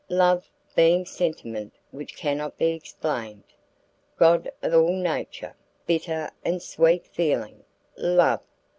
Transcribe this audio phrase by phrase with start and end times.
[0.09, 3.43] Love being sentiment which cannot be explained!
[4.17, 5.55] God of all nature!
[5.85, 7.63] bitter and sweet feeling!
[7.97, 8.41] Love!